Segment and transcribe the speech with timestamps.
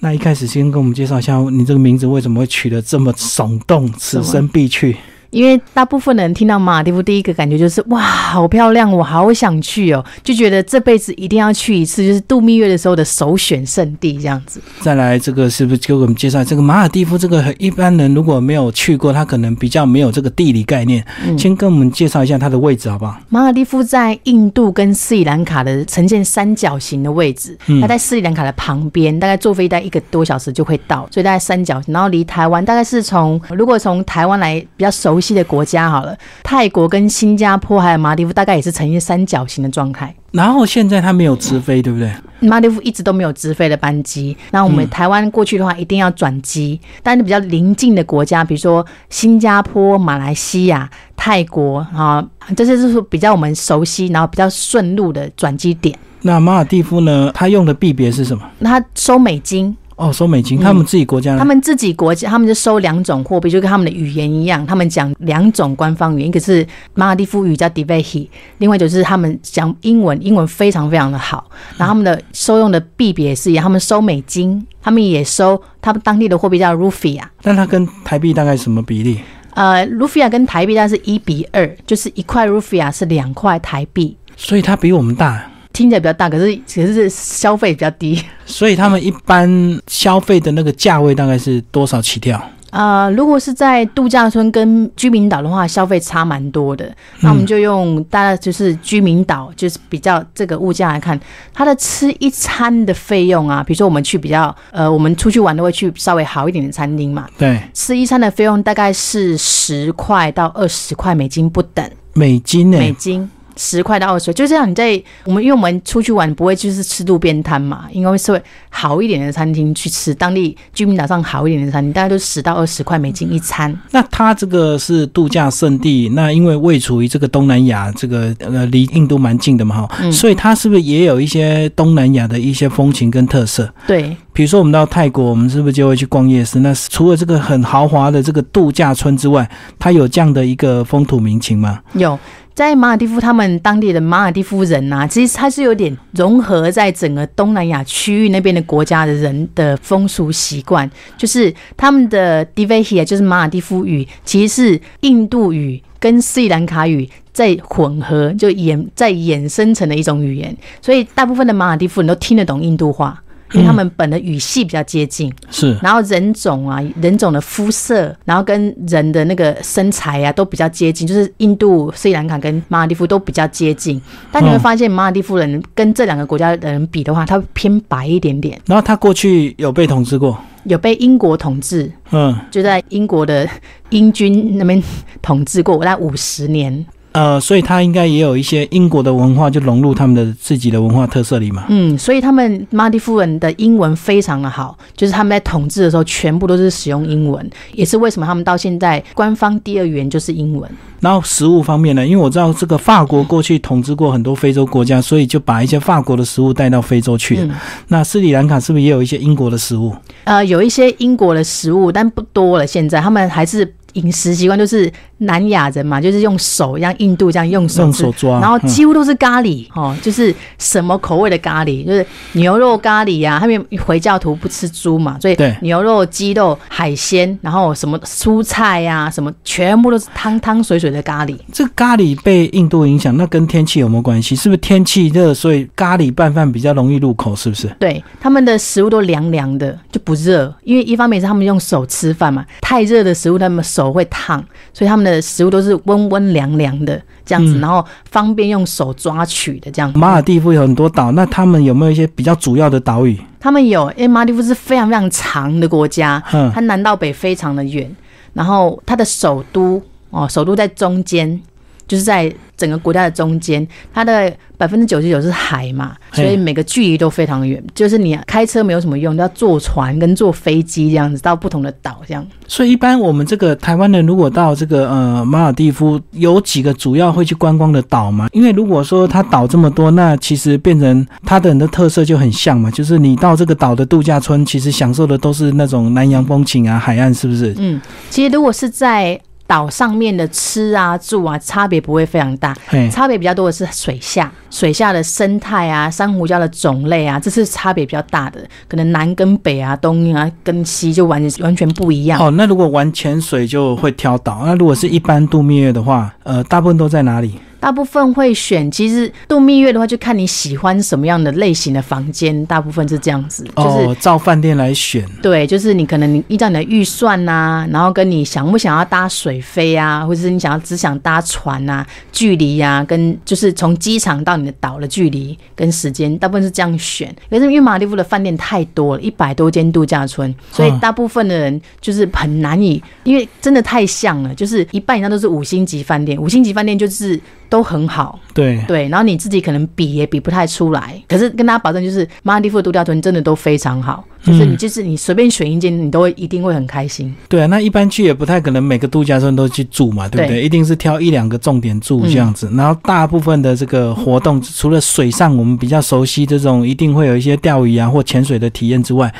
[0.00, 3.90] 那一开始先跟我们介绍一下，你这个名字为什么会取得这么耸动？
[3.98, 4.96] 此生必去。
[5.30, 14.58] 因为大部分的人听到马尔蒂夫，第一个感觉就是哇，好漂亮，我好想去哦，就觉得这辈子一定要去一次，就是度蜜月的时候的首选圣地这样子。
[14.80, 17.18] 再来，这个是不是就给我们介绍这个马尔蒂夫？
[17.18, 21.04] 这个一般人如果没有去过，他可能比较没有这个地理概念。
[21.36, 23.20] 先跟我们介绍一下它的位置好不好？
[23.28, 31.92] 马尔蒂夫在印度跟斯里兰卡的呈现三角形的位置，它在斯里兰卡的旁边，大概坐飞机一个多小时就会到，所以大概三角形。
[31.92, 35.17] 然后离台湾大概是从如果从台湾来比较熟。
[35.18, 40.14] 熟悉的国家好了，泰国跟新加坡还有马蒂夫，大概也是呈现三角形的状态。
[40.30, 42.08] 然后现在它没有直飞，对不对？
[42.38, 44.36] 马蒂夫一直都没有直飞的班机。
[44.52, 46.80] 那我们台湾过去的话，一定要转机。
[47.02, 52.24] 但是比较邻近的国家，比如说新加坡、马来西亚、泰国啊，
[52.56, 55.98] 这些就是比较我们熟悉，然后比较顺路的转机点。
[56.22, 57.32] 那马尔蒂夫呢？
[57.34, 58.44] 它用的币别是什么？
[58.62, 59.76] 它收美金。
[59.98, 79.18] 哦，收美金，他们自己国家，他们自己国家，他们就收两种货币，就跟他们的语言一样，他们讲两种官方语言，一个是马尔蒂夫语叫 d i v e h i 另外就是他们讲英文，英文非常非常的好，然后他们的收用的币别也是一样，他们收美金，他们也收他们当地的货币叫 Rufia，但它跟台币大概什么比例？
[79.54, 85.50] 呃，Rufia 跟台币大概是一比二，就是一块 Rufia 是两块台币，所以它比我们大。
[85.78, 89.48] 听起来比较大，可是其实是消费比较低，所以他们一般
[89.86, 92.42] 消费的那个价位大概是多少起跳？
[92.70, 96.92] 啊，如果是在度假村跟居民岛的话，消费差蛮多的。
[97.20, 101.18] 那我们就用大家就是居民岛，就是比较这个物价来看，
[101.54, 112.78] 它的吃一餐的费用啊，比如说我们去比较呃，我们出去玩都会去稍微好一点的餐厅嘛，对，吃一餐的费用大概是十块到二十块美金不等，美金呢？
[112.78, 113.30] 美金。
[113.58, 114.70] 十块到二十，就这样。
[114.70, 123.76] 你在我们因为我们出去玩不会就是吃路边摊嘛，应该是会好一点的餐厅去吃，当地居民岛上好一点的餐厅，大概都十到二十块美金一餐。
[123.90, 133.68] 那它这个是度假胜地，那因为位处于这个东南亚，这个呃离印度蛮近的嘛哈，所以它是不是也有一些东南亚的一些风情跟特色？
[133.86, 136.60] 对，比如说我们到泰国，我们是不是就会去逛夜市？
[136.60, 139.50] 那除了这个很豪华的这个度假村之外，
[139.80, 141.80] 它有这样的一个风土民情吗？
[141.94, 142.16] 有。
[142.54, 163.20] 在马尔蒂夫，他们当地的马尔蒂夫人呐，其实他是有点融合在整个东南亚区域那边的国家的人的风俗习惯，就是他们的 d i v a h i 就是马尔蒂夫语，其实是印度语跟斯里兰卡语在混合，就衍在衍生成的一种语言，所以大部分的马尔蒂夫人都听得懂印度话。
[163.52, 174.00] 因为他们本的语系比较接近，是，然后人种啊，人种的肤色，然后跟人的那个身材啊，都比较接近，就是印度、斯里兰卡跟马尔蒂夫都比较接近。
[174.30, 178.60] 但你会发现，马尔蒂夫人跟这两个国家的人比的话，他偏白一点点。
[178.66, 183.48] 然后他过去有被统治过，有被英国统治，嗯，就在英国的
[183.90, 184.82] 英军那边
[185.22, 186.84] 统治过，大概五十年。
[187.18, 191.64] 呃，所以他应该也有一些英国的文化，就融入他们的自己的文化特色里嘛。
[191.68, 200.70] 嗯，所以他们马蒂夫人的英文非常的好，就是他们在统治的时候全部都是使用英文，也是为什么他们到现在官方第二语言就是英文。
[201.00, 207.40] 然后食物方面呢，因为我知道这个法国过去统治过很多非洲国家，所以就把一些法国的食物带到非洲去。
[207.88, 209.92] 那斯里兰卡是不是也有一些英国的食物？
[210.22, 212.64] 呃，有一些英国的食物，但不多了。
[212.66, 213.74] 现在他们还是。
[213.94, 223.38] 饮食习惯就是南亚人嘛，就是用手，像印度这样用手用手抓，然后几乎都是咖喱哦，就是什么口味的咖喱，就是牛肉咖喱呀。
[223.40, 231.36] 他们回教徒不吃猪嘛，所以牛肉、鸡肉、海鲜，然后什么蔬菜呀，什么全部都是汤汤水水的咖喱。
[231.52, 234.36] 这咖喱被印度影响，那跟天气有没有关系？
[234.36, 237.34] 是不是天气热，所以咖喱拌饭比较容易入口？
[237.34, 237.66] 是不是？
[237.80, 243.77] 对，他们的食物都凉凉的，就不热，因为一方面是他们用手吃饭嘛，太热的食物他们手。
[243.92, 249.92] 会烫，所以他们的食物都是温温凉凉的这样子，然后方便用手抓取的这样。
[249.96, 253.16] 马尔蒂夫有很多岛，那他们有没有一些比较主要的岛屿？
[253.40, 256.22] 他们有，因为马尔蒂夫是非常非常长的国家，
[256.52, 257.88] 它南到北非常的远，
[258.32, 259.80] 然后它的首都
[260.10, 261.40] 哦，首都在中间，
[261.88, 264.32] 就是在整个国家的中间，它的。
[264.58, 272.26] 百分之九十九是海嘛，所以每个距离都非常远，就是你开车没有什么用，要坐船跟坐飞机这样子到不同的岛这样。
[272.48, 278.28] 所以一般我们这个台湾人如果到这个呃马尔蒂夫，有几个主要会去观光的岛嘛？
[278.32, 287.54] 因为如果说它岛这么多，那其实变成它的人的特色就很像嘛，就是你到这个岛的度假村，其实享受的都是那种南洋风情啊，海岸是不是？
[287.58, 287.80] 嗯，
[288.10, 292.54] 其实如果是在岛上面的吃啊、住啊，差别不会非常大，
[292.92, 298.38] 差别比较多的是水下，水下的生态啊、珊瑚礁的种类啊，这是差别比较大的。
[298.68, 302.20] 可能南跟北啊、东啊跟西就完全完全不一样。
[302.20, 307.40] 哦，那如果玩潜水就会挑岛，那如果是一般度蜜月的话，呃，大部分都在哪里？
[307.60, 313.68] 大部分会选，其实度蜜月的话，就看你喜欢什么样的类型的房间，大部分是这样子，就是。
[313.68, 315.04] 哦，照饭店来选。
[315.22, 327.14] 对，就是你可能你依照你的预算呐、然后跟你想不想要搭水飞啊，或者是你想要只想搭船呐、距离呀、跟就是从机场到你的岛的距离跟时间，大部分是这样选。
[327.28, 347.14] 可是因为马尔地夫的饭店太多了，一百多间度假村，所以嗯大部分的人就是很难以，因为真的太像了，就是一半以上都是五星级饭店，五星级饭店就是都很好，对，对，然后你自己可能比也比不太出来，可是跟大家保证，就是马尔地夫的度假村真的都非常好，就是你嗯就是你随便选一间，你都会一定会很开心。
[347.28, 350.36] 对啊，那一般去也不太可能每个度假村都去住嘛，对不对？
[350.40, 352.50] 对一定是挑一两个重点住这样子。
[352.54, 359.12] 然后大部分的这个活动，除了水上我们比较熟悉这种，一定会有一些钓鱼啊或潜水的体验之外，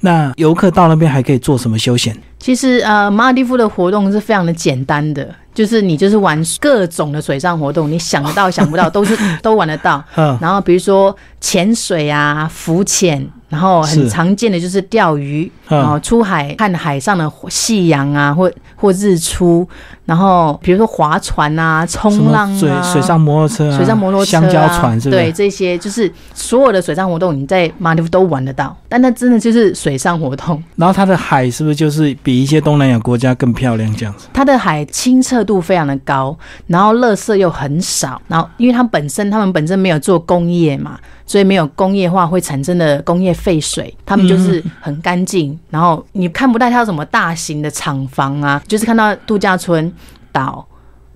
[0.00, 2.16] 那游客到那边还可以做什么休闲？
[2.38, 10.02] 其实呃，马尔地夫的活动是非常的简单的，就是你就是玩各种的水上活动，你想得到想不到都是都玩得到。
[10.16, 19.66] 嗯，然后比如说潜水啊、浮潜，然后很常见的就是钓鱼，嗯然后出海看海上的夕阳啊，或或日出，
[20.04, 25.20] 然后比如说划船啊、冲浪啊水啊、水上摩托车啊，水上摩托车、啊、香蕉船是不是？
[25.22, 30.62] 对，这些就是所有的水上活动，你在马尔地夫都玩得到，但那真的就是水上活动。
[30.76, 34.26] 然后它的海是不是就是比一些东南亚国家更漂亮这样子？
[34.32, 36.36] 它的海清澈度非常的高，
[36.66, 49.92] 然后垃圾又很少，然后因为它本身他们本身没有做工业嘛，所以没有工业化会产生的工业废水，他们就是很干净，然后你看不到它有什么大型的厂房啊，就是看到度假村
[50.30, 50.66] 岛，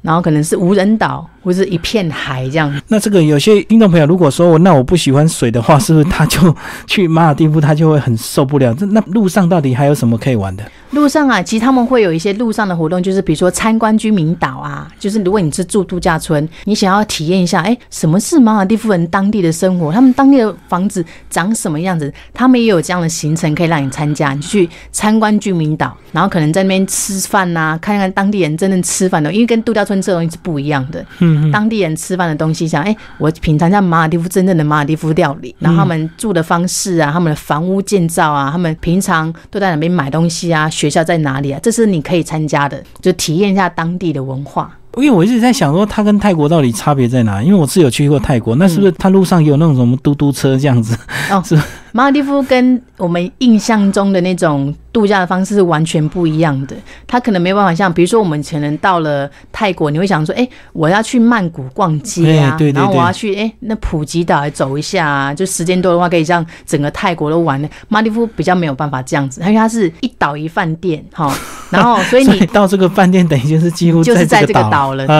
[0.02, 2.82] 然后可能是无人岛或是一片海这样。
[2.88, 6.54] 那这个有些听众朋友如果说我那我不喜欢水的话，是不是他就
[6.86, 8.74] 去马尔蒂夫他就会很受不了？
[8.74, 10.64] 这那路上到底还有什么可以玩的？
[10.92, 31.04] 路上啊，其实他们会有一些路上的活动，就是比如说参观居民岛啊，就是如果你是住度假村，你想要体验一下，哎，什么是马尔蒂夫人当地的生活，他们当地的房子长什么样子，他们也有这样的行程可以让你参加，你就去参观居民岛，然后可能在那边吃饭呐、看看当地人真正吃饭的，因为跟度假村这东西是不一样的。
[31.18, 44.70] 嗯，当地人吃饭的东西，想哎，我品尝一下马尔地夫真正的马尔地夫料理，然后他们住的方式啊，他们的房屋建造啊，他们平常都在哪边买东西啊，学校在哪里啊，这是你可以参加的，就体验一下当地的文化。
[44.96, 47.40] 因为我一直在想说，它跟泰国到底差别在哪？
[47.40, 50.98] 因为我是有去过泰国，那是不是它路上有那种什么嘟嘟车这样子？
[51.92, 56.76] 马尔地夫跟我们印象中的那种度假的方式是完全不一样的。
[57.06, 67.68] 他可能没办法像，比如说我们前人到了泰国，你会想说，哎、我要去曼谷逛街啊，然后我要去哎、那普吉岛也走一下啊，就时间多的话，可以让整个泰国都玩的。
[67.88, 71.32] 马尔地夫比较没有办法这样子，因为它是一岛一饭店哈，
[71.70, 75.16] 然后所以所你以到这个饭店等于就是几乎就是在这个这岛岛了对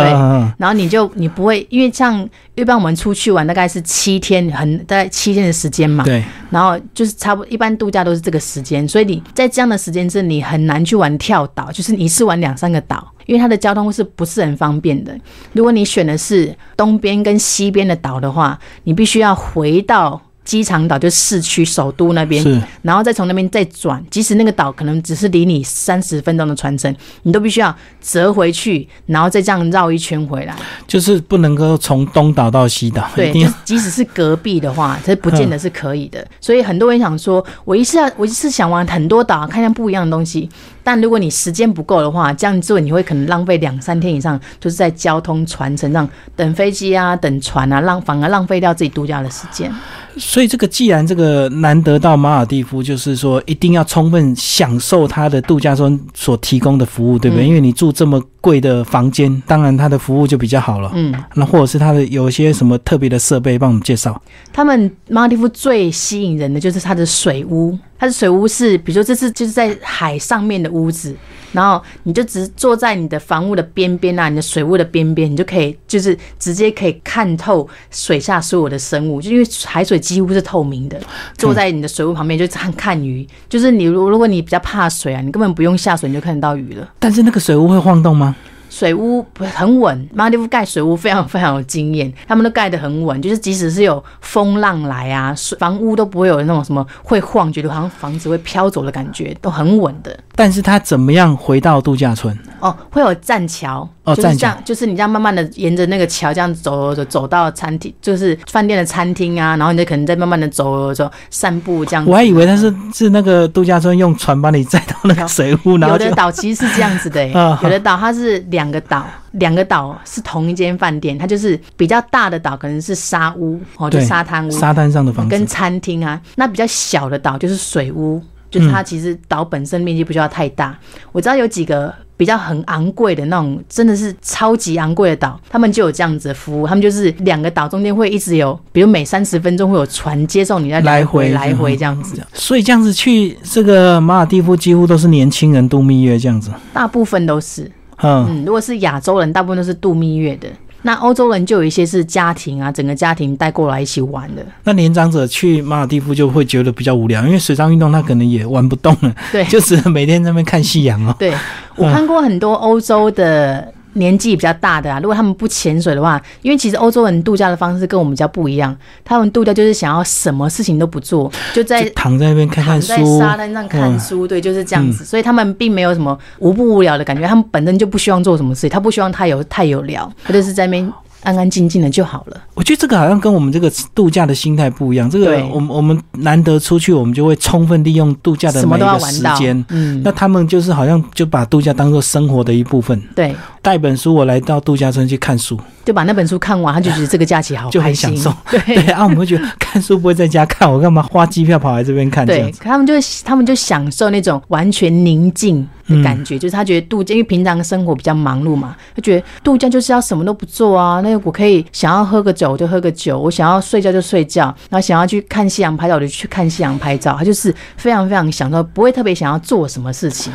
[0.59, 15.17] 然后你就你不会，因为像一般我们出去玩大概是七天，很大概七天的时间嘛嗯，对，然然后就是差不，一般度假都是这个时间，所以你在这样的时间是你很难去玩跳岛，就是你一次玩两三个岛，因为它的交通是不是很方便的。
[15.53, 22.43] 如果你选的是东边跟西边的岛的话，你必须要回到机场岛，就市区首都那边，
[22.81, 26.93] 然后再从那边再转，即使那个岛可能只是离你三十分钟的船程，
[27.25, 30.57] 你都必须要折回去，然后再这样绕一圈回来。
[30.87, 33.31] 就是不能够从东岛到西岛，对，
[33.63, 36.27] 即使是隔壁的话，这不见得是可以的。
[36.41, 40.49] 所以很多人想说，我一次要我一次想玩很多岛，看看不一样的东西。
[40.89, 49.71] 但如果你时间不够的话，这样做你会可能浪费两三天以上，就是在交通船程上等飞机啊、等船啊，浪反而浪费掉自己度假的时间。
[50.17, 57.45] 所以这个既然这个难得到马尔蒂夫，就是说一定要充分享受它的度假村所提供的服务，对不对？
[57.45, 60.91] 嗯因为你住这么贵的房间，当然它的服务就比较好了。
[60.95, 64.21] 嗯，那或者是它的有一些什么特别的设备，帮我们介绍。
[64.53, 71.15] 他们马尔地夫最吸引人的就是它的水屋，它的水屋是，比如说这是就是在海上面的屋子，
[71.53, 81.01] 然后你就只坐在你的房屋的边边啊，你的水屋的边边，你就可以就是直接可以看透水下所有的生物，就因为海水几乎是透明的，
[81.37, 86.89] 坐在你的水屋旁边就看看鱼，就是你如如果你比较怕水啊，你根本不用下水你就看得到鱼了。
[86.99, 88.35] 但是那个水屋会晃动吗？
[88.69, 100.19] 水屋不很稳，马尔地夫盖水屋非常非常有经验，他们都盖得很稳，就是即使是有风浪来啊，水房屋都不会有那种什么会晃，觉得好像房子会飘走的感觉，都很稳的。
[100.35, 102.37] 但是他怎么样回到度假村？
[102.61, 112.11] 哦，会有栈桥，哦就是这样，就是你这样慢慢的沿着那个桥这样走走走到餐厅，就是饭店的餐厅啊，然后你就可能再慢慢的走走散步这样子。
[112.11, 117.27] 我还以为他是是那个度假村用船把你载到那个水屋，然后有的岛其实是这样子的、
[117.63, 125.49] 有的岛它是两个岛，两个岛是同一间饭店，它就是比较大的岛可能是沙屋哦，就沙滩屋，沙滩上的房跟。
[125.49, 130.79] 餐厅啊，那比较小的岛就是水屋，就是它其实岛本身面积不需要太大。
[131.11, 146.51] 我知道有几个比较很昂贵的那种，真的是超级昂贵的岛，他们就有这样子的服务，他们就是两个岛中间会一直有，比如每三十分钟会有船接送你在来回回来回这样子，所以这样子去这个马尔蒂夫几乎都是年轻人度蜜月这样子。
[146.75, 147.71] 大部分都是。
[148.01, 150.49] 嗯，嗯，如果是亚洲人，大部分都是度蜜月的。
[150.83, 154.47] 那欧洲人就有一些是家庭啊，整个家庭带过来一起玩的。
[154.65, 161.15] 那年长者去马尔蒂夫就会觉得比较无聊，因为水上运动他可能也玩不动了，对， 就只能每天在那边看夕阳哦。
[161.19, 161.35] 对
[161.77, 175.05] 我看过很多欧洲的年纪比较大的啊，如果他们不潜水的话，因为其实欧洲人度假的方式跟我们比较不一样，他们度假就是想要什么事情都不做，就在就躺在那边看看书，在沙滩上看嗯书，对，就是这样子。
[175.05, 182.41] 所以他们并没有什么无不无聊的感觉，他们本身就不希望做什么事情，他不希望太有太有聊，他就是在那边安安静静的就好了。
[182.55, 185.09] 我觉得这个好像跟我们这个度假的心态不一样。
[185.09, 193.01] 这个我们我们难得出去，我们就会充分利用度假的每一个时间。，嗯那，他们就是好像就把度假当做生活的一部分。
[193.15, 198.33] 对，带本书，我来到度假村去看书，就把那本书看完，他就觉得这个假期好就很享受。
[198.51, 202.53] 对对啊，我们会觉得看书不会在家看，我干嘛花机票跑来这边看这对？
[202.61, 202.95] 他们就
[203.25, 211.01] 他们就享受那种完全宁静的感觉，就是他觉得度假，因为平常生活比较忙碌嘛，他觉得度假就是要什么都不做啊。
[211.01, 220.33] 那我可以想要喝个酒就喝个酒，我想要睡觉就睡觉，然后想要去看夕阳拍照我就去看夕阳拍照，他就是非常非常享受，不会特别想要做什么事情。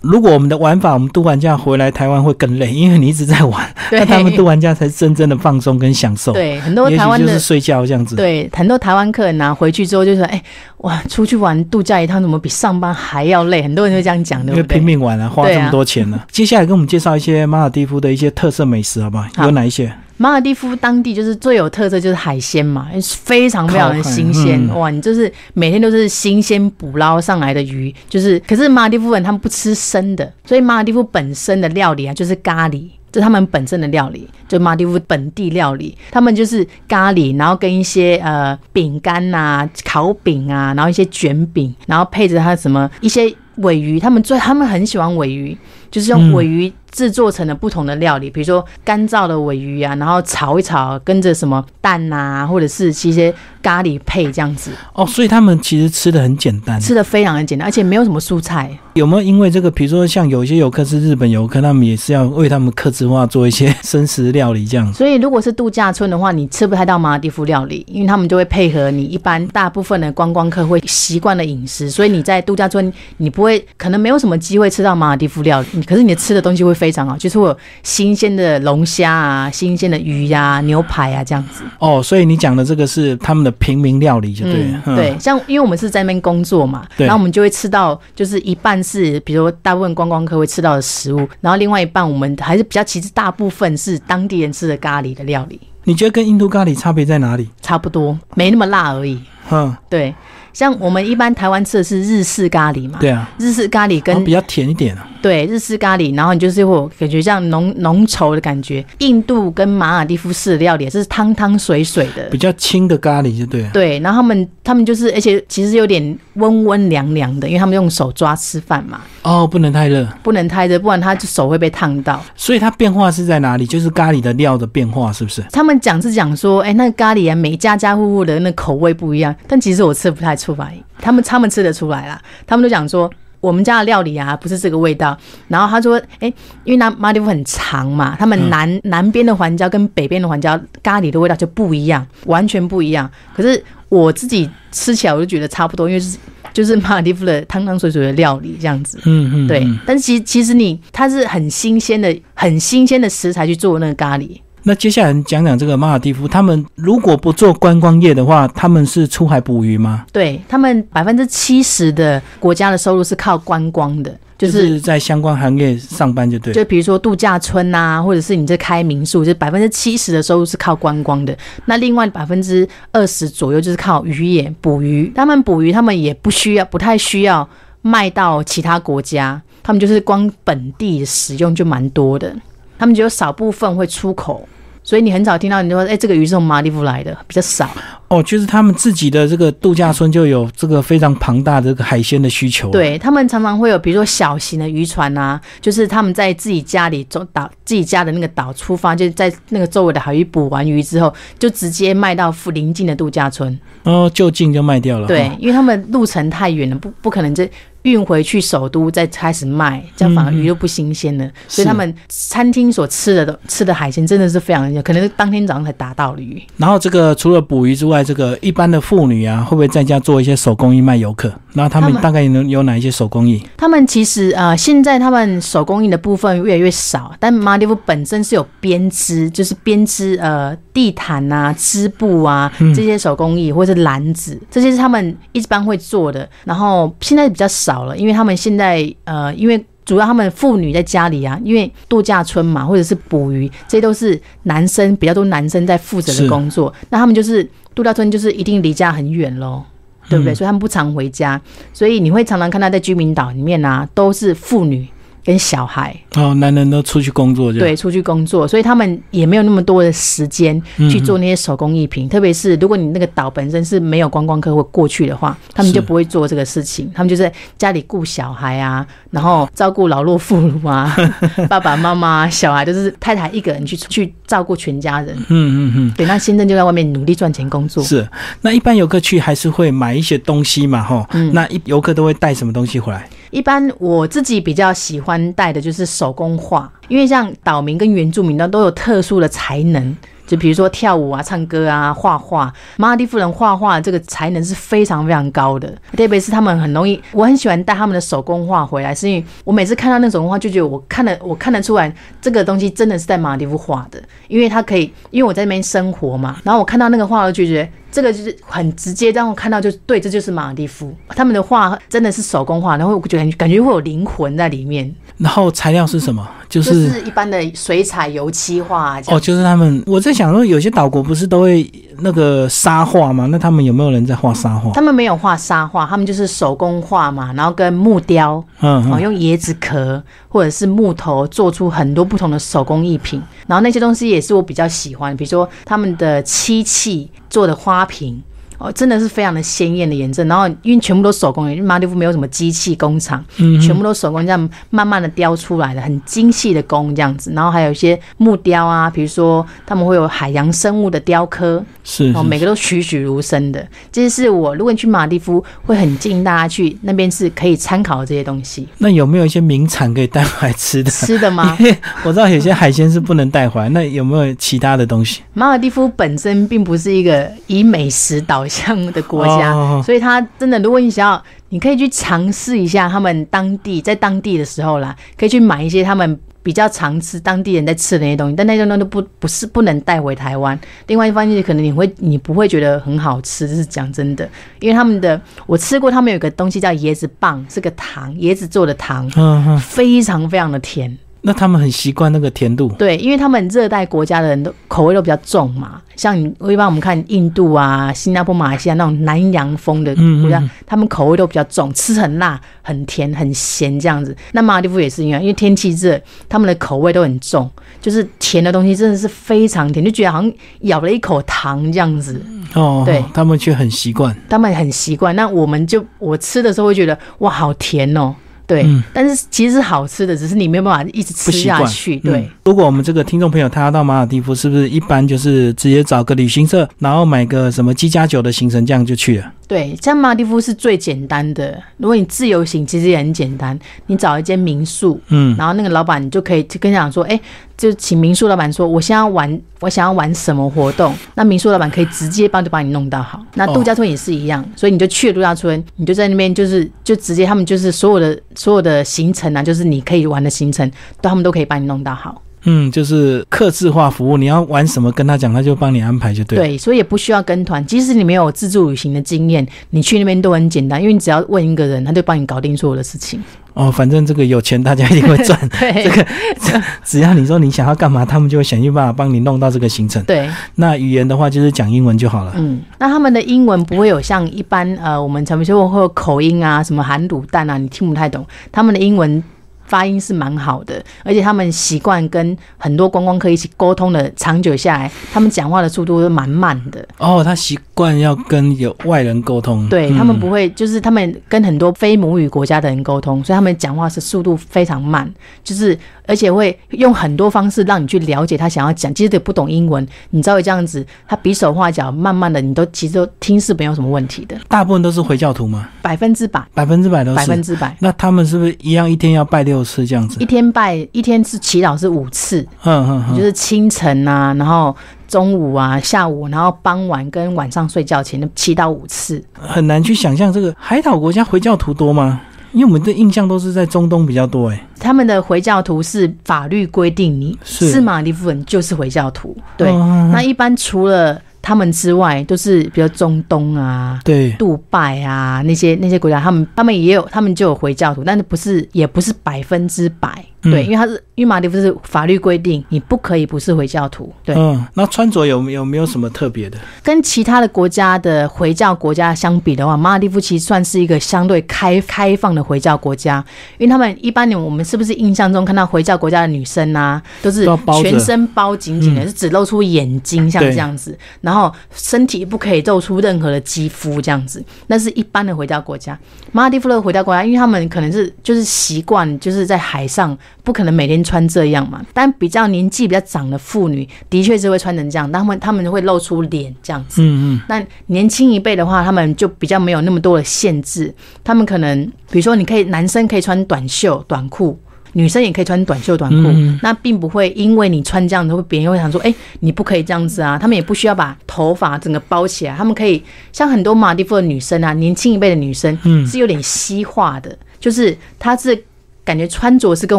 [0.00, 8.14] 如果我们的玩法，我们度完假回来台湾会更累，因为你一直在玩， 对那他们度完假才是真正的放松跟享受。，对，很多也台湾的就是睡觉这样子。
[8.14, 10.42] 对，很多台湾客人啊，回去之后就说：“哎、
[10.78, 14.56] 哇，出去玩度假一趟怎么比上班还要累？”很多人会这样讲，对不对？
[14.56, 19.18] 因为拼命玩啊，花这么多钱呢、 接下来跟我们介绍一些马尔蒂夫的一些特色美食，好不？
[19.18, 19.92] 好有哪一些？
[20.18, 22.88] 马尔蒂夫当地就是最有特色就是海鲜嘛，
[23.22, 24.90] 非常非常的新鲜、嗯哇！
[24.90, 32.88] 你就是每天都是新鲜捕捞上来的鱼，就是可是马尔蒂夫人他们不吃生的，所以马尔蒂夫本身的料理啊就是咖喱。
[33.10, 45.56] 这是他们本身的料理，就马尔蒂夫本地料理，他们就是咖喱，然后跟一些呃饼干呐、烤饼啊，然后一些卷饼，然后配着它什么一些尾鱼，他们最他们很喜欢尾鱼，
[45.90, 56.80] 就是用嗯尾鱼制作成了不同的料理，比如说干燥的尾鱼啊，然后炒一炒，跟着什么蛋呐、或者是一些咖喱配这样子，哦，所以他们其实吃的很简单。
[56.80, 58.70] 吃的非常的简单，而且没有什么蔬菜。
[58.94, 64.98] 有没有因为这个，比如说像有一些游客是日本游客，他们也是要为他们客制化做一些生食料理这样子。
[64.98, 81.62] 所以如果是度假村的话，你吃不太到马尔蒂夫料理，因为他们就会配合你一般大部分的观光客会习惯的饮食，所以你在度假村你不会可能没有什么机会吃到马尔蒂夫料理，可是你的吃的东西会非常好，就是会有新鲜的龙虾啊、新鲜的鱼呀、牛排啊这样子。
[81.78, 84.82] 哦，所以你讲的这个是他们的平民料理，就对了。
[84.86, 97.48] 嗯，对，像因为我们是在那边工作嘛，然后我们就会吃到，就是一半是比如说大部分观光客会吃到的食物，然后另外一半我们还是比较其实大部分是当地人吃的咖喱的料理，你觉得跟印度咖喱差别在哪里？
[97.60, 99.20] 差不多没那么辣而已。
[99.50, 100.14] 嗯，对，
[100.52, 105.06] 像我们一般台湾吃的是日式咖喱嘛，对啊，日式咖喱跟、哦比较甜一点啊。
[105.20, 108.84] 对日式咖喱，然后你就是会感觉像浓浓稠的感觉。
[108.98, 113.70] 印度跟马尔蒂夫式的料理是汤汤水水的比，较轻的咖喱就对了。
[113.72, 122.22] 对，然后他们他们就是，而且其实有点温温凉凉的，因为他们用手抓吃饭嘛，哦，不能太热，不能太热，不然他就手会被烫到。
[122.36, 123.66] 所以它变化是在哪里？
[123.66, 125.42] 就是咖喱的料的变化，是不是？
[125.50, 133.10] 他们讲是讲说，哎、那咖喱啊，每家家户户的那口味不一样，但其实我吃不太出来，他们他们吃得出来啦，他们都讲说。
[133.40, 135.16] 我们家的料理啊，不是这个味道。
[135.46, 136.26] 然后他说，哎、
[136.64, 143.08] 因为那马里夫很长嘛，他们南、南边的环礁跟北边的环礁咖喱的味道就不一样，完全不一样。
[143.32, 146.18] 可是我自己吃起来，我就觉得差不多，因为是
[146.52, 148.98] 就是马尔蒂夫的汤汤水水的料理这样子。
[149.04, 154.36] 嗯嗯，对嗯，但是其实其实你它是很新鲜的、很新鲜的食材去做那个咖喱，
[154.68, 160.04] 那接下来讲讲这个马尔蒂夫，他们如果不做观光业的话，他们是出海捕鱼吗？
[160.12, 166.52] 对他们百分之七十的国家的收入是靠观光的，就就是是在相关行业上班就对。
[166.52, 171.34] 就比如说度假村呐、或者是你这开民宿，就百分之七十的收入是靠观光的。
[171.64, 175.10] 那另外百分之二十左右就是靠渔业捕鱼。
[175.14, 177.48] 他们捕鱼，他们也不需要，不太需要
[177.80, 182.36] 卖到其他国家，他们就是光本地使用就蛮多的。
[182.78, 184.46] 他们只有少部分会出口，
[184.88, 187.68] 所以你很少听到你说，哎、这个鱼是从马尔地夫来的，比较少。
[188.08, 203.60] 哦，就是他们自己的这个度假村就有这个非常庞大的这个海鲜的需求。，对他们常常会有，比如说小型的渔船啊，就是他们在自己家里走岛，自己家的那个岛出发，就在那个周围的海域捕完鱼之后，就直接卖到附邻近的度假村。
[203.82, 205.06] 然后就近就卖掉了。
[205.06, 207.46] 对，因为他们路程太远了，不不可能这
[207.82, 211.28] 运回去首都再开始卖，这样反而鱼就不新鲜了。
[211.46, 216.42] 所以他们餐厅所吃的的吃的海鲜真的是非常，可能是当天早上才打到的鱼。
[216.56, 221.32] 然后这个除了捕鱼之外，这个一般的妇女啊，会不会在家做一些手工艺卖游客？
[221.54, 223.42] 然后他们大概能有哪一些手工艺？
[223.56, 236.28] 他们其实呃，现在他们手工艺的部分越来越少，但马尔地夫本身是有编织，就是编织呃地毯啊、织布啊这些手工艺，或者是篮子，这些是他们一般会做的。
[236.44, 246.72] 然后现在比较少了，因为他们现在呃，因为主要他们妇女在家里啊，因为度假村嘛，或者是捕鱼，这些都是男生比较多男生在负责的工作。
[246.90, 249.62] 那他们就是度假村，就是一定离家很远喽。
[250.10, 250.34] 对不对？
[250.34, 251.38] 所以他们不常回家，
[251.70, 254.88] 所以你会常常看到在居民岛里面啊，都是妇女
[255.28, 260.58] 跟小孩，哦，男人都出去工作就对，出去工作，所以他们也没有那么多的时间
[260.90, 262.08] 去做那些手工艺品。
[262.08, 270.96] 特别是如果你那个岛本身是没有观光客会过去的话，他们就不会做这个事情，他们就在家里顾小孩啊，然后照顾老弱妇孺啊，
[271.46, 275.14] 爸爸妈妈、小孩，就是太太一个人去去照顾全家人。
[275.14, 275.92] 嗯嗯嗯。
[275.94, 277.84] 对，那先生就在外面努力赚钱工作。
[277.84, 278.08] 是，
[278.40, 283.06] 那一般游客去还是会买一些东西嘛，哈、嗯那一游客都会带什么东西回来？
[283.30, 289.96] 一般我自己比较喜欢带的就是手工画，因为像岛民跟原住民呢都有特殊的才能。
[290.26, 316.26] 就比如说跳舞啊、唱歌啊、画画，马尔地夫人画画这个才能是非常非常高的，特别是他们很容易，我很喜欢带他们的手工画回来，是因为我每次看到那种画，就觉得我看得我看得出来这个东西真的是在马尔地夫画的，因为它可以，因为我在那边生活嘛，然后我看到那个画，就觉得这个就是很直接，让我看到就对，这就是马尔蒂夫，他们的画真的是手工画，然后我觉得感觉会有灵魂在里面，然后材料是什么？
[316.48, 319.82] 就、就是是一般的水彩、油漆画这哦，就是他们。
[319.86, 323.26] 我在想说，有些岛国不是都会那个沙画吗？
[323.26, 324.72] 那他们有没有人在画沙画？
[324.72, 338.22] 他们没有画沙画，他们就是手工画嘛，然后跟木雕，哦，嗯嗯，用椰子壳或者是木头做出很多不同的手工艺品，然后那些东西也是我比较喜欢，比如说他们的漆器做的花瓶。
[338.58, 347.32] 哦，真的是非常的鲜艳的颜色，然后因为全部都手工，因为马尔地夫没有什么机器工厂，嗯全部都手工这样慢慢的雕出来的，很精细的工这样子。
[347.32, 353.64] 然后还有一些木雕啊，比如说他们会有海洋生物的雕刻，哦，是哦每个都栩栩如生的。
[353.92, 358.66] 这是我如果你去马尔地夫，会很建议大家去那边是可以参考的这些东西。
[358.78, 360.90] 那有没有一些名产可以带回来吃的？
[360.90, 361.56] 吃的吗？
[362.02, 365.22] 我知道有些海鲜是不能带回来，那有没有其他的东西？
[365.32, 380.58] 马尔蒂夫本身并不是一个以美食导向的国家， 哦所以他真的，如果你想要，你可以去尝试一下他们当地在当地的时候啦，可以去买一些他们比较常吃当地人在吃的那些东西，但那些东西都不不是不能带回台湾。
[380.86, 384.28] 另外一方面，可能你会你不会觉得很好吃，这是讲真的，
[384.60, 390.96] 因为他们的我吃过，他们有个东西叫椰子棒，是个糖，椰子做的糖，嗯嗯，非常非常的甜。
[391.20, 392.68] 那他们很习惯那个甜度。
[392.78, 404.16] 对，因为他们热带国家的人都口味都比较重嘛，像你一般我们看印度啊、新加坡、马来西亚那种南洋风的国家，嗯嗯他们口味都比较重，吃很辣、很甜、很咸这样子。
[404.32, 407.50] 那马尔地夫也是一样，因为天气热，他们的口味都很重，
[407.80, 412.24] 就是甜的东西真的是非常甜，就觉得好像咬了一口糖这样子。
[412.54, 414.16] 哦，对他们却很习惯。
[414.28, 418.14] 他们很习惯，那我们就我吃的时候会觉得哇，好甜哦。
[418.48, 421.96] 对，嗯但是其实是好吃的，只是你没有办法一直吃下去。
[421.96, 429.32] 对，嗯如果我们这个听众朋友他要到马尔蒂夫，是不是一般就是直接找个旅行社，然后买个什么鸡加酒的行程，这样就去了？
[429.48, 431.58] 对，像马尔地夫是最简单的。
[431.78, 437.18] 如果你自由行，其实也很简单，你找一间民宿，嗯，然后那个老板你就可以就跟他讲说，哎，
[437.56, 443.24] 就请民宿老板说，我想要玩，我想要玩什么活动， 那民宿老板可以直接帮就帮你弄到好。
[443.34, 452.20] 那度假村也是一样，所以你就去了度假村，你就在那边就是就直接他们就是所有的所有的行程啊，就是你可以玩的行程，都他们都可以帮你弄到好。
[452.48, 456.44] 嗯，就是客制化服务，你要玩什么跟他讲，他就帮你安排就对了。
[456.44, 457.64] 对，所以也不需要跟团。
[457.66, 463.22] 即使你没有自助旅行的经验，你去那边都很简单，因为你只要问一个人，他就帮你搞定所有的事情。
[463.52, 465.36] 哦，反正这个有钱大家一定会赚。
[465.60, 465.84] 对
[466.40, 470.02] 这个只要你说你想要干嘛，他们就会想尽办法帮你弄到这个行程。
[470.04, 472.32] 对，那语言的话就是讲英文就好了。
[472.36, 478.24] 嗯，那他们的英文不会有像一般呃，我们常说会有口音啊，什么含卤蛋啊，你听不太懂。
[478.52, 479.22] 他们的英文
[479.68, 486.84] 发音是蛮好的，而且他们习惯跟很多观光客一起沟通的，长久下来，他们讲话的速度都蛮慢的。
[486.98, 495.10] 哦，他习惯要跟有外人沟通，对、嗯他们不会，就是他们跟很多非母语国家的人沟通，所以他们讲话是速度非常慢，
[495.42, 498.92] 就是而且会用很多方式让你去了解他想要讲。
[498.94, 507.42] 其实也不懂英文，你稍微这样子，他比手画脚，慢慢的你都其实都听是没有什么问题的，大部分都是回教徒吗，百分之百，百分之百都是百分。
[507.42, 507.76] 之百。
[507.78, 510.26] 那他们是不是一样一天要拜六次这样子一？
[510.26, 514.74] 天拜一天是祈祷是五次，嗯嗯嗯，就是清晨啊，然后
[515.06, 519.22] 中午啊、下午，然后傍晚跟晚上睡觉前祈祷五次。
[519.40, 522.20] 很难去想象这个海岛国家回教徒多吗？
[522.52, 529.68] 因为我们的印象都是在中东比较多，哎，他们的回教徒是法律规定你是是马尔地夫人就是回教徒，对。
[529.68, 533.98] 哦那一般除了他们之外，都是比如中东啊。
[534.04, 546.56] 对，杜拜啊，那些那些国家，他们他们也有，他们就有回教徒，但是不是也不是百分之百，对，嗯因为他是因为马尔地夫是法律规定，你不可以不是回教徒，对，嗯，那穿着有没有没有什么特别的？
[546.82, 553.24] 跟其他的国家的回教国家相比的话，马尔地夫其实算是一个相对开开放的回教国家，
[553.58, 557.44] 因为他们一般我们是不是印象中看到回教国家的女生啊，都是
[557.82, 559.08] 全身包紧紧的，嗯。
[559.08, 565.98] 是只露出眼睛像这样子，然后身体不可以露出任何的肌肤这样子，那是一般的回教国家。
[566.30, 570.16] 马尔地夫的回教国家，因为他们可能是就是习惯就是在海上，
[570.48, 577.02] 不可能每天穿这样嘛，但比较年纪比较长的妇女，的确是会穿成这样，但他们他们会露出脸这样子。
[577.02, 584.58] 嗯嗯，那年轻一辈的话，他们就比较没有那么多的限制，他们可能比如说，你可以男生可以穿短袖短裤。
[584.94, 590.38] 女生也可以穿短袖短裤，嗯那并不会因为你穿这样子，会别人会想说，哎、你不可以这样子啊。
[590.38, 598.60] 他们也不需要把头发整个包起来，他们可以像很多马蒂夫的女生啊，年轻一辈的女生，嗯是有点西化的，就是她是
[599.08, 599.98] 感觉穿着是跟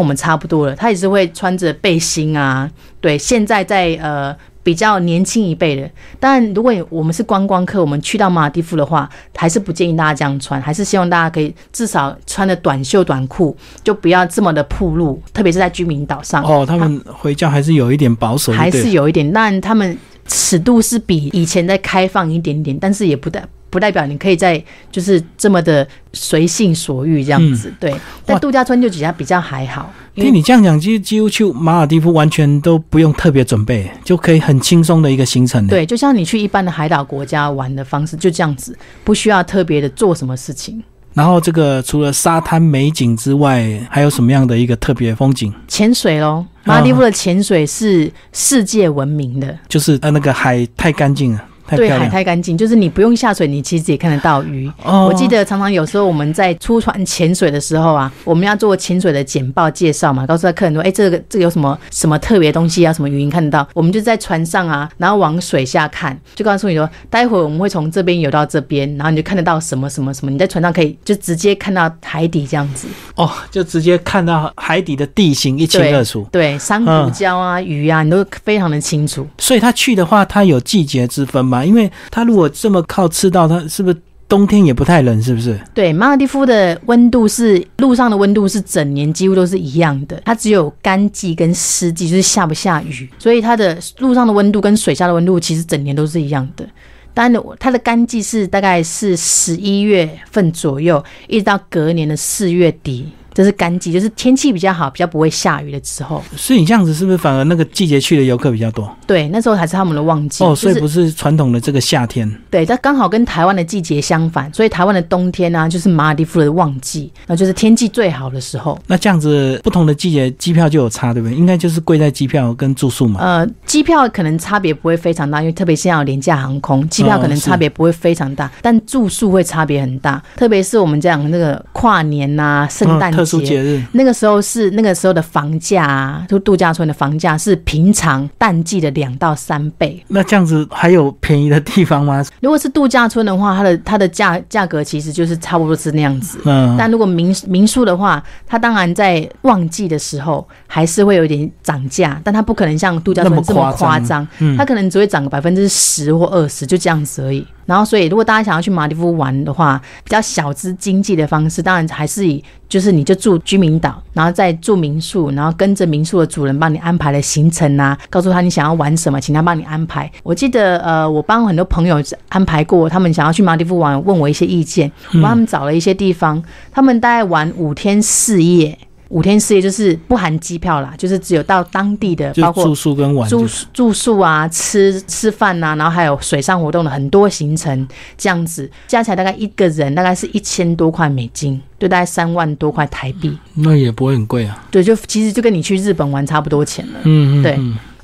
[0.00, 2.70] 我们差不多的，他也是会穿着背心啊。
[3.00, 16.44] 对，现在在呃比较年轻一辈的，当然如果我们是观光客，我们去到马尔地夫的话，还是不建议大家这样穿，还是希望大家可以至少穿的短袖短裤，就不要这么的暴露，特别是在居民岛上。
[16.44, 27.72] 哦，他们回教还是有一点保守，还是有一点，但他们尺度是比以前再开放一点点，但是也不代不代表你可以在就是这么的随性所欲这样子。
[27.80, 27.94] 对，
[28.26, 40.82] 但度假村就比较比较还好，听你这样讲，几几乎去马尔蒂夫完全都不用特别准备，就可以很轻松的一个行程。，对，就像你去一般的海岛国家玩的方式，就这样子，不需要特别的做什么事情。
[41.12, 45.52] 然后这个除了沙滩美景之外，还有什么样的一个特别风景？
[45.66, 51.44] 潜水喽，马尔蒂夫的潜水是世界闻名的，就是呃那个海太干净了，太
[51.76, 52.10] 对海。
[52.10, 54.68] 太干净，就是你不用下水，你其实也看得到鱼。
[54.82, 63.66] 哦我记得常常有时候我们在出船潜水的时候啊，我们要做潜水的简报介绍嘛，告诉他客人说，哎、这个这个有什么什么特别东西啊，什么鱼你看得到？
[63.74, 72.88] 我们就在船上啊，然后往水下看，就告诉你说，待会儿我们会从这边游到这边，然后你就看得到什么什么什么，你在船上可以就直接看到海底这样子。
[73.14, 76.26] 哦，就直接看到海底的地形一清二楚。
[76.32, 79.24] 对，珊瑚礁啊、鱼啊，你都非常的清楚。
[79.38, 83.96] 所以他去的话，他有季节之分因为他如果这么靠赤道，他是不是
[84.28, 85.20] 冬天也不太冷？
[85.22, 85.58] 是不是？
[85.74, 96.64] 对，马尔地夫的温度是陆上的温度是整年几乎都是一样的，它只有干季跟湿季，就是下不下雨，所以它的陆上的温度跟水下的温度其实整年都是一样的。
[97.12, 106.22] 当然，它的干季是大概是十一月份左右，一直到隔年的四月底，这是干季，就是天气比较好、比较不会下雨的时候。
[106.36, 108.90] 所以你这样子是不是反而那个季节去的游客比较多？
[109.06, 110.44] 对，那时候才是他们的旺季。
[110.44, 112.30] 哦，所以不是传统的这个夏天。
[112.50, 118.78] 对，它刚好跟台湾的季节相反，所以台湾的冬天呢、就是马尔蒂夫的旺季，那就是天气最好的时候。
[118.86, 121.36] 那这样子不同的季节机票就有差，对不对？
[121.36, 123.20] 应该就是贵在机票跟住宿嘛。
[123.20, 130.22] 呃，机票可能差别不会非常大，因为特别现在有廉价航空，机票可能差别不会非常大，但住宿会差别很大。
[130.36, 140.02] 特别是我们讲那个跨年呐、圣诞嗯特殊节日，那个时候是那个时候的房价啊，就度假村的房价是平常淡季的两到三倍。
[140.08, 142.24] 那这样子还有便宜的地方吗？
[142.40, 146.38] 如果是度假村的话，它的它的价价格其实就是差不多是那样子。
[146.44, 157.46] 嗯，但如果民民宿的话，它当然在旺季的时候还是会有点涨价，但它不可能像度假村这么夸张，嗯它可能只会涨个百分之十或二十，就这样子而已。
[157.70, 170.10] 然后，所以如果大家想要去马尔地夫玩的话，比较小资经济的方式，当然还是以就是你就住居民岛，然后再住民宿，然后跟着民宿的主人帮你安排了行程啊，告诉他你想要玩什么，请他帮你安排。
[170.24, 178.76] 我记得呃，我帮很多朋友安排过，他们想要去马尔地夫玩，问我一些意见，我帮他们找了一些地方，他们大概玩五天四夜。
[179.10, 193.36] 五天四夜就是不含机票啦，就是只有到当地的，包括住宿跟玩住住宿啊、吃吃饭呐、啊，然后还有水上活动的很多行程，这样子加起来大概一个人大概是一千多块美金，就大概三万多块台币。
[193.54, 194.64] 那也不会很贵啊。
[194.70, 197.00] 对，就其实就跟你去日本玩差不多钱了。
[197.04, 197.58] 嗯嗯，对。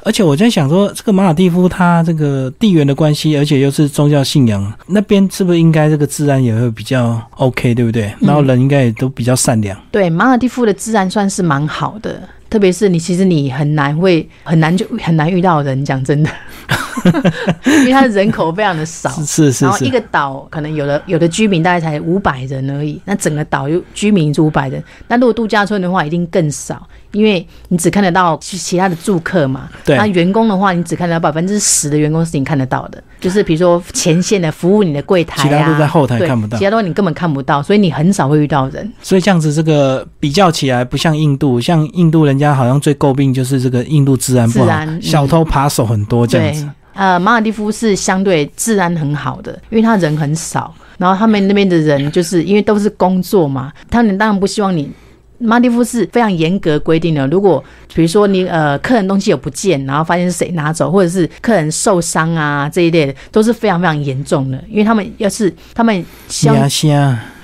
[0.07, 8.15] 而且我在想说，这个马尔蒂夫它这个地缘的关系，而且又是宗教信仰，那边是不是应该这个治安也会比较 OK，对不对？
[8.21, 9.77] 然后人应该也都比较善良。
[9.91, 16.31] 对，马尔蒂夫的治安算是蛮好的，特别是你其实你很难会很难就很难遇到人，讲真的，
[17.67, 26.87] 因为它的人口非常的少， 是是然后一个岛可能有的有的居民大概才五百人而已，那整个岛有居民是五百人，那如果度假村的话一定更少。
[27.17, 29.97] 因为你只看得到其他的住客嘛，对。
[29.97, 38.93] 那员工的话，你只看得到百分之十的员工是你看得到的，就是比如说前线的服务你的柜台、啊，其他都在后台看不到，其他都你根本看不到，所以你很少会遇到人。
[39.01, 46.69] 所以这样子，这个比较起来不像印度，像印度人家好像最诟病就是这个印度治安不好，安小偷扒手很多这样子。
[46.93, 54.91] 呃，马尔蒂夫是相对治安很好的，因为他人很少，然后他们那边的人就是因为都是工作嘛，他们当然不希望你。
[55.39, 57.63] 马尔蒂夫是非常严格规定的，如果
[57.95, 66.57] 比如说你呃客人东西有不见，然后发现是谁拿走，或者是客人受伤啊这一类的，都是非常非常严重的，因为他们要是他们希望。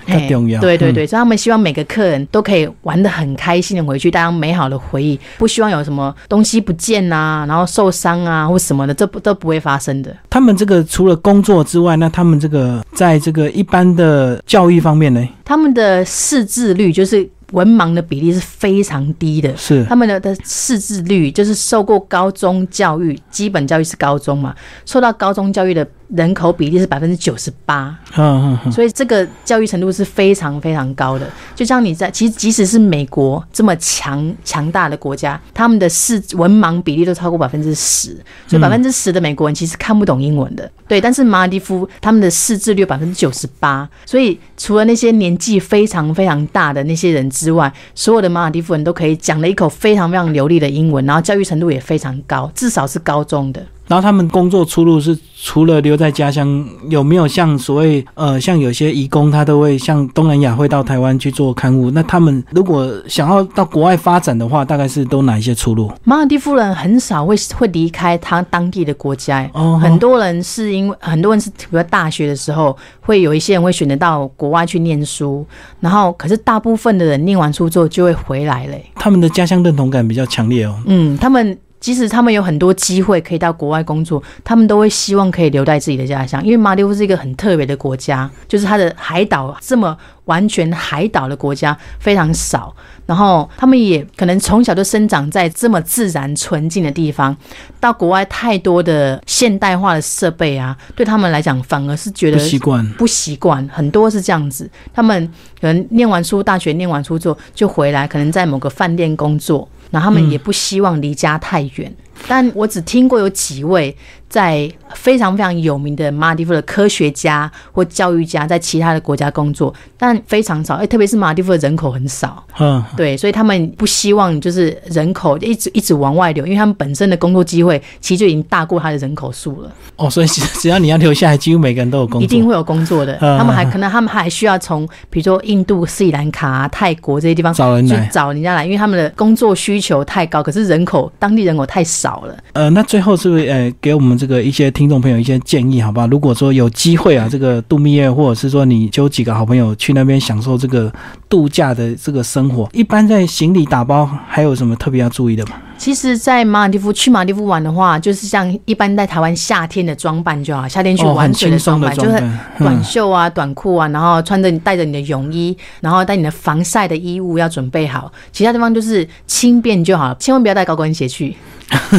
[0.05, 10.13] 很重要，对对对，所以他们希望每个客人都可以玩得很开心的回去，带上美好的回忆，不希望有什么东西不见啊，然后受伤啊或什么的，这不都不会发生的。
[10.29, 15.25] 他们这个除了工作之外，那他们这个在这个一般的教育方面呢？
[15.45, 25.87] 他们的识字率就是文盲的比例是非常低的，是他们的的识字率就是受过高中教育，基本教育是高中嘛，受到高中教育的。
[26.15, 31.27] 人口比例是百分之九十八，嗯嗯，所以这个教育程度是非常非常高的。
[31.55, 38.15] 就像你在，其实即使是美国这么强强大的国家，他们的视文盲比例都超过百分之十，
[38.47, 40.71] 所以百分之十的美国人其实看不懂英文的。
[40.87, 53.61] 对，但是马尔蒂夫他们的识字率百分之九十八，所以除了那些年纪非常非常大的那些人之外，所有的马尔蒂夫人都可以讲了一口非常非常流利的英文，然后教育程度也非常高，至少是高中的。
[53.93, 61.91] 然后他们工作出路是除了留在家乡，有没有像所谓呃，像有些移工他都会像东南亚会到台湾去做刊物？
[61.91, 65.93] 那他们如果想要到国外发展的话，大概是都哪一些出路？
[66.05, 75.47] 马尔蒂夫人很少会会离开他当地的国家，哦，很多人是因为很多人是比如大学的时候，会有一些人会选择到国外去念书，
[75.81, 78.91] 然后可是大部分的人念完书之后就会回来嘞。
[78.95, 80.81] 他们的家乡认同感比较强烈哦。
[80.87, 81.59] 嗯，他们。
[81.83, 89.95] 即使他们有很多机会可以到国外工作，他们都会希望可以留在自己的家乡，因为马里夫是一个很特别的国家，就是它的海岛这么
[90.27, 92.73] 完全海岛的国家非常少，
[93.05, 97.37] 然后他们也可能从小就生长在这么自然纯净的地方，
[97.81, 105.29] 到国外太多的现代化的设备啊，对他们来讲反而是觉得不习惯，不习惯，很多是这样子，他们
[105.61, 109.69] 可能念完书，大学念完书之后就回来，可能在某个饭店工作。
[109.93, 111.95] 那他们也不希望离家太远，
[112.27, 113.95] 但我只听过有几位
[114.29, 120.77] 在非常非常有名的马尔蒂夫的科学家或教育家在其他的国家工作，但非常少。
[120.77, 129.71] 哎，特别是马尔蒂夫的人口很少，嗯，对，所以他们不希望就是人口一直一直往外流，因为他们本身的工作机会其实就已经大过他的人口数了。
[129.97, 130.27] 哦，所以
[130.61, 133.17] 只要你要留下来，几乎每个人都有工作，一定会有工作的。
[133.19, 142.35] 他们还可能他们还需要从比如说印度、斯里兰卡、泰国这些地方找人来找人家来，因为他们的工作需求太高，可是人口当地人口太少了。
[142.53, 144.13] 呃，那最后是不是呃给我们？
[144.23, 146.07] 这个一些听众朋友一些建议，好不好？
[146.07, 150.93] 如果说有机会啊，这个度蜜月，或者是说你揪几个好朋友去那边享受这个
[151.29, 155.53] 度假的这个生活，一般在行李打包还有什么特别要注意的吗？
[155.77, 162.11] 其实，在马尔蒂夫去马尔蒂夫玩的话，就是像一般在台湾夏天的装扮就好，夏天去哦，玩的装扮，就是
[162.59, 171.37] 短嗯袖啊、短裤啊，然后穿着你带着你的泳衣，然后带你的防晒的衣物要准备好，其他地方就是轻便就好了，千万不要带高跟鞋去，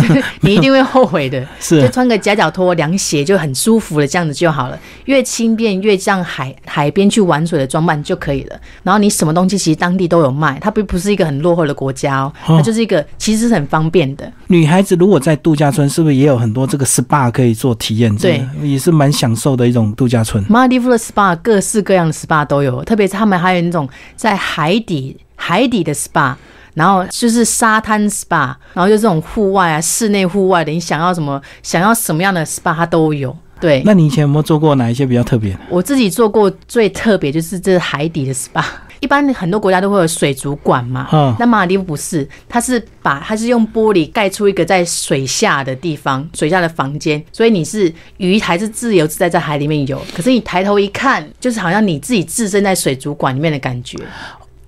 [0.41, 1.45] 你一定会后悔的。
[1.59, 8.55] 是就穿个夹脚拖、凉鞋就很舒服了这样子就好了，越轻便越像海海边去玩水的装扮就可以了。
[8.83, 14.31] 然后你什么东西其实当地都有卖，它并不是一个很落后的国家哦，哦它就是一个其实是很方便的。
[14.47, 18.15] 女孩子如果在度假村，是不是也有很多这个 SPA 可以做体验？
[18.17, 20.43] 对，也是蛮享受的一种度假村。
[20.49, 26.35] 马尔地夫的 SPA 各式各样的 SPA 都有，特别是他们还有那种在海底海底的 SPA。
[26.73, 33.35] 然后就是沙滩 SPA，然后就这种户外啊、室内户外的，你想要什么、想要什么样的 SPA 它都有。
[33.59, 35.59] 对，那你以前有没有做过哪一些比较特别的？
[35.69, 38.63] 我自己做过最特别就是这海底的 SPA。
[38.99, 53.97] 一般很多国家都会有水族馆嘛，嗯那马尔地夫不是，它是把它是用玻璃盖出一个在水下的地方，水下的房间，所以你是鱼还是自由自在在海里面游，可是你抬头一看，就是好像你自己置身在水族馆里面的感觉，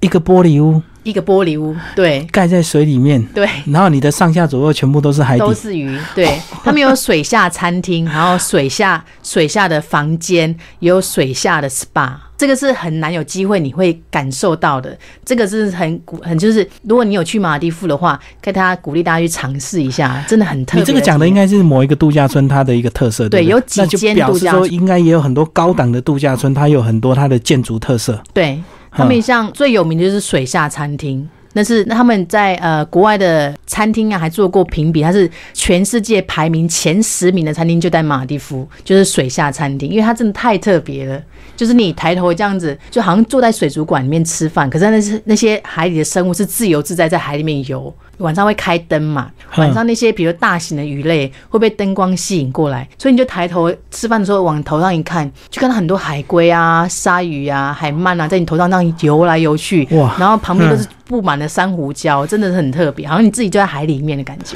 [0.02, 3.48] 一个玻璃屋一个玻璃屋，对盖在水里面，对。
[3.68, 5.40] 然后你的上下左右全部都是海底。
[5.40, 14.98] 都是鱼，对他们有水下餐厅， 然后水下水下的房间，也有水下的 SPA，这个是很难有机会你会感受到的。
[15.24, 20.82] 这个是很鼓很就是，如果你有去马尔地夫的话，跟大家鼓励大家去尝试一下，真的很特别。
[20.82, 28.20] 你这个讲的应该是某一个度假村它的一个特色，对不对，对有几间表示说度假村应该也有很多高档的度假村，它有很多它的建筑特色。
[28.34, 28.60] 对
[28.96, 31.28] 他们像最有名的就是水下餐厅。
[31.58, 41.24] 那是那他们在呃国外的餐厅啊，还做过评比，它是全世界排名前十名的餐厅就在马尔地夫，就是水下餐厅，因为它真的太特别了。
[41.56, 49.66] 就是你抬头这样子，就好像坐在水族馆里面吃饭，可是那是那些海里的生物是自由自在在海里面游，晚上会开灯嘛，嗯。
[49.66, 60.16] 晚上那些比如大型的鱼类会被灯光吸引过来，所以你就抬头吃饭的时候往头上一看，就看到很多海龟啊、鲨鱼啊、海鳗啊在你头上这样游来游去，哇。
[60.20, 64.56] 然后旁边都是布满了珊瑚礁，真的是很特别，好像你自己就在海里面的感觉。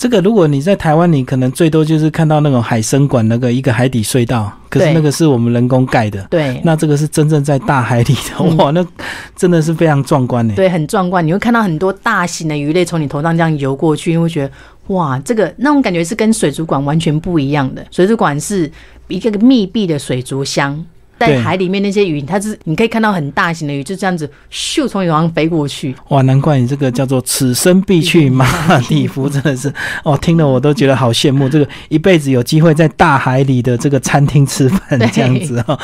[0.00, 6.26] 这个如果你在台湾，你可能最多就是看到那种海参馆那个一个海底隧道，可是那个是我们人工盖的。
[6.30, 6.58] 对。
[6.64, 8.82] 那这个是真正在大海里的，嗯哇，那
[9.36, 10.54] 真的是非常壮观呢。
[10.56, 11.24] 对，很壮观。
[11.26, 14.50] 你会看到很多大型的鱼类从你头上这样游过去，你会觉得
[14.86, 17.86] 哇，这个那种感觉是跟水族馆完全不一样的。
[17.90, 18.72] 水族馆是
[19.08, 20.82] 一个密闭的水族箱。
[21.20, 25.94] 在海里面那些鱼，它是你可以看到很大型的鱼，就这样子咻从你头上飞过去。
[26.08, 29.70] 哇，难怪你这个叫做此生必去马尔地夫，真的是
[30.02, 31.46] 哦，听了我都觉得好羡慕。
[31.46, 35.78] 这个一辈子有机会在大海里的这个餐厅吃饭 这样子哦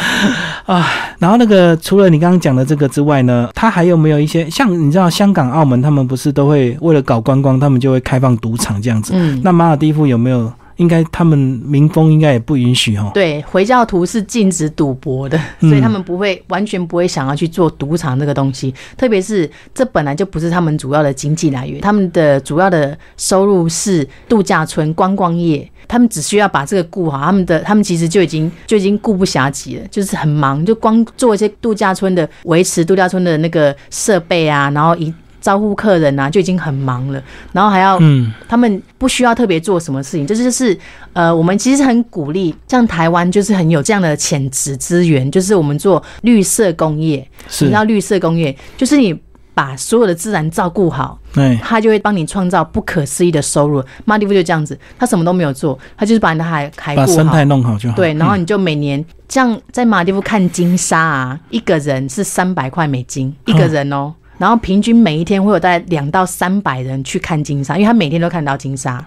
[0.65, 0.89] 啊。
[1.19, 9.13] 然后那个除了你刚刚讲的这个之外呢，它还有没有一些像你知道香港、澳门他们不是都会为了搞观光，他们就会开放赌场这样子？
[9.15, 10.51] 嗯，那马尔地夫有没有？
[10.77, 13.11] 应该他们民风应该也不允许哦。
[13.15, 18.75] 对，回教徒是禁止赌博的，嗯所以他们不会完全不会想要去做赌场这个东西。
[18.97, 25.69] 特别是这本来就不是他们主要的经济来源，他们的主要的收入是度假村观光业。
[25.89, 35.15] 他们只需要把这个顾好，他们的他们其实就已经 就已经顾不暇及了，就是很忙，就光做一些度假村的维持度假村的那个设备啊，然后一
[35.47, 40.77] 招呼客人啊，就已经很忙了，然后还要嗯，他们不需要特别做什么事情，这就是
[41.13, 47.25] 呃，我们其实很鼓励，像台湾就是很有这样的潜质资源，就是我们做绿色工业。
[47.47, 48.57] 什是么，叫绿色工业？
[48.77, 49.17] 就是你
[49.55, 53.81] 把所有的自然照顾好，对，他就会帮你创造不可思议的收入。
[54.05, 57.45] 马蒂夫就这样子，他什么都没有做，他就是把你的海海把生态。
[57.45, 57.95] 弄好就好。
[57.95, 69.03] 对，然后嗯你就每年像在马尔地夫看金沙啊，一个人是三百块美金一个人哦，然后平均每一天会有大概两到三百人去看金沙，因为他每天都看到金沙。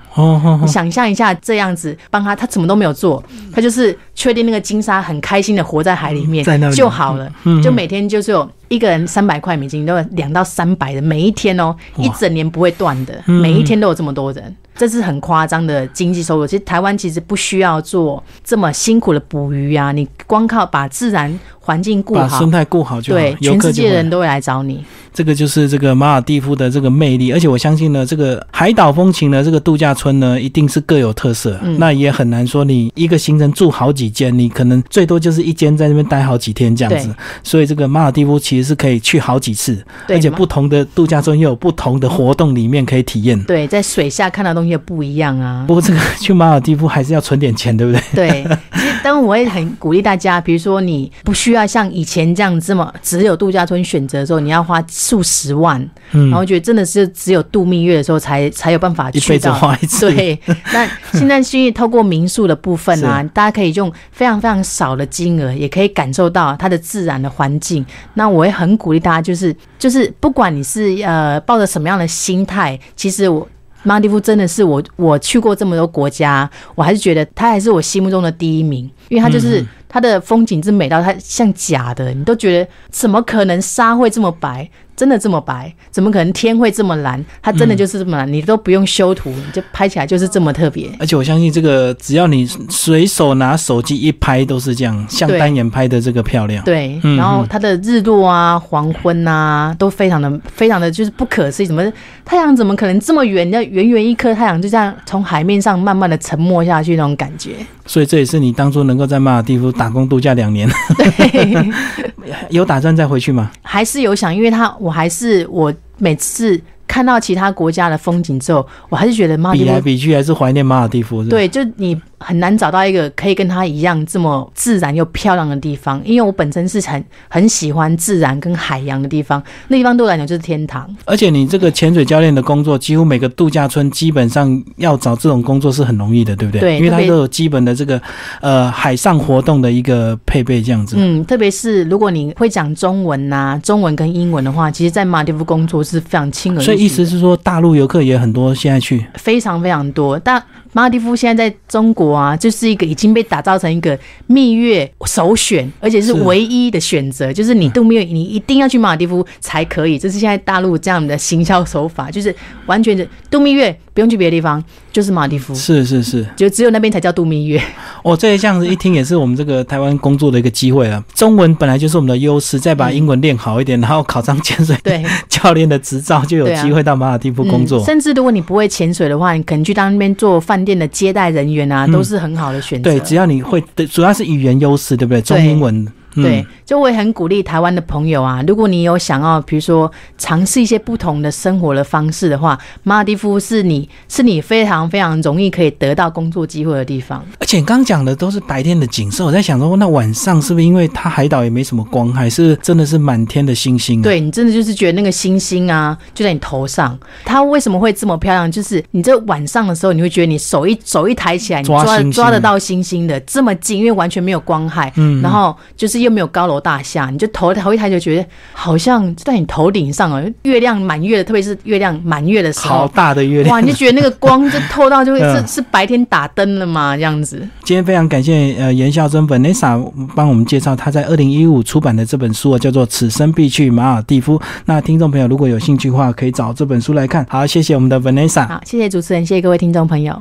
[0.62, 14.54] 你想象一下，这样子帮他，他什么都没有做，他就是确定那个金沙很开心的活在海里面在那就好了，嗯就每天就是有一个人三百块美金，都有两到三百的，每一天哦，哇一整年不会断的，嗯每一天都有这么多人。
[14.76, 16.48] 这是很夸张的经济收入。
[16.48, 23.20] 其实台湾其实不需要做这么辛苦的捕鱼啊，你光靠把自然环境顾好把生，态顾好就好。
[23.20, 24.86] 对，全世界的人都会来找你。
[25.14, 31.60] 这个就是这个马尔蒂夫的这个魅力，而且我相信呢，这个海岛风情呢，这个度假村呢，一定是各有特色。
[31.62, 37.14] 嗯那也很难说你一个行程住好几几间，你可能最多就是一间在那边待好几天这样子。
[37.44, 39.76] 所以这个马尔蒂夫其实是可以去好几次，
[40.08, 43.42] 对而且不同的度假村又有不同的活动里面可以体验。
[43.44, 45.74] 对，在水下看到的东西也不一样啊不。
[45.74, 48.04] 过这个去马尔蒂夫还是要存点钱，对不对？
[48.14, 48.58] 对，
[49.00, 55.80] 其实当然我也很鼓励大家，比如说你不需要像以前这样这么只有度假村选择的时候，你要花数十万，
[56.12, 59.54] 嗯然后觉得真的是只有度蜜月的时候才才有办法去到。
[59.54, 60.10] 花一次。
[60.12, 60.40] 对，
[60.74, 67.86] 那现在是因为透过民宿的部分啊， 大家可以用非常非常少的金额，也可以感受到它的自然的环境。
[68.14, 73.48] 那我也很鼓励大家，就是就是不管你是呃抱着什么样的心态，其实我。
[73.84, 84.70] 马尔地夫真的是我，我去过这么多国家，我还是觉得它还是我心目中的第一名，因为它就是、嗯它的风景之美到它像假的，你都觉得怎么可能沙会这么白？
[85.00, 85.74] 真的这么白？
[85.90, 87.24] 怎么可能天会这么蓝？
[87.42, 90.90] 它真的就是这么蓝，你都不用修图，你就拍起来就是这么特别。
[91.00, 96.62] 而且我相信这个，只要你随手拿手机一拍，都是这样，像对单眼拍的这个漂亮。
[96.66, 101.66] 对，嗯然后嗯它的日落啊、黄昏啊，都非常的、非常的就是不可思议。
[101.66, 101.82] 怎么
[102.26, 103.50] 太阳怎么可能这么圆？
[103.52, 107.52] 要圆圆一颗太阳就这样从海面上慢慢的沉没下去那种感觉。
[107.86, 111.72] 所以这也是你当初能够在马尔蒂夫打工度假两年，对，
[112.52, 113.50] 有打算再回去吗？
[113.64, 116.60] 还是有想，因为他我我还是我每次
[116.90, 119.64] 看到其他国家的风景之后，我还是觉得马尔比。
[119.64, 121.24] 来比去还是怀念马尔蒂夫？
[121.26, 130.90] 对，就你很难找到一个可以跟他一样这么自然又漂亮的地方，因为我本身是很很喜欢自然跟海洋的地方，那地方对我来讲就是天堂。
[131.06, 136.62] 而且你这个潜水教练的工作，几乎每个度假村基本上要找这种工作是很容易的，对不对？
[136.62, 138.02] 对因为它都有基本的这个
[138.42, 140.96] 呃海上活动的一个配备，这样子。
[140.98, 150.18] 嗯，特别是如果你会讲中文呐、中文跟英文的话，其实，在马尔蒂夫工作是非常轻而易举意思是说，大陆游客也很多，现在去非常非常多。
[150.18, 150.42] 但
[150.74, 153.98] 马尔蒂夫现在在中国啊，就是一个已经被打造成一个
[154.28, 157.32] 蜜月首选，而且是是唯一的选择。
[157.32, 159.98] 就是你度蜜月，你一定要去马尔蒂夫才可以。
[159.98, 167.62] 这是现在大陆这样的行销手法，就是完全的度蜜月不用去别的地方，就是马尔蒂夫，是是是，就只有那边才叫度蜜月。
[168.04, 171.04] 哦，这一项子一听也是我们这个台湾工作的一个机会啊。
[171.14, 177.82] 中文本来就是我们的优势，再把英文练好一点，然后考上潜水对， 教练的执照，就有机会到马尔蒂夫工作。
[177.82, 177.86] 嗯。
[177.86, 182.92] 甚至如果你不会潜水的话，你可能去当那边做饭店的接待人员啊，嗯都是很好的选择。
[182.92, 185.22] 对，只要你会，对主要是语言优势，对不对？
[185.22, 185.88] 中英文。
[186.20, 197.26] 嗯对，就我也很鼓励台湾的朋友啊，如果你有想要，比如说尝试一些不同的生活的方式的话，马尔蒂夫是你是你非常非常容易可以得到工作机会的地方。
[197.40, 208.52] 而且你刚刚讲的都是白天的景色，我在想说，那晚上是不是因为它海岛也没什么光，还是真的是满天的星星、啊？，对你真的就是觉得那个星星啊就在你头上，它为什么会这么漂亮？
[208.52, 222.88] 就是你这晚上的时候，你会觉得你手一手一抬起来，你抓抓得到星星的这么近，因为完全没有光害，嗯然后就是又没有高楼大厦，你就头头一抬就觉得好像就在你头顶上哦，月亮满月的，特别是月亮满月的时候好。
[222.88, 223.56] 大的月亮。
[223.56, 227.38] 哇，你就觉得那个光就透到，就会嗯是 是白天打灯了嘛，这样子。
[227.64, 229.80] 今天非常感谢呃严孝珍 Vanessa
[230.16, 234.40] 帮我们介绍她在二零一五出版的这本书啊，叫做《此生必去马尔蒂夫》。
[234.66, 237.26] 那听众朋友如果有兴趣的话，可以找这本书来看。
[237.30, 238.48] 好，谢谢我们的 Vanessa。
[238.48, 240.18] 好，谢谢主持人，谢谢各位听众朋友。